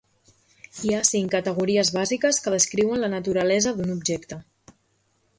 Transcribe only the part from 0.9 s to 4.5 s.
ha cinc categories bàsiques que descriuen la naturalesa d'un objecte.